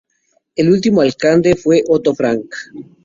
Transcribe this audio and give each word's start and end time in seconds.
El 0.55 0.71
último 0.71 1.01
Alcalde 1.01 1.55
fue 1.55 1.83
Otto 1.87 2.15
Frank. 2.15 2.49